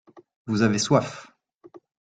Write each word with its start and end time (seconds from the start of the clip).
Vous 0.47 0.63
avez 0.63 0.79
soif. 0.79 1.27